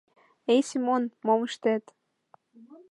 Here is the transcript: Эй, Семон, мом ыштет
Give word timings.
Эй, 0.51 0.61
Семон, 0.69 1.03
мом 1.25 1.41
ыштет 1.47 1.83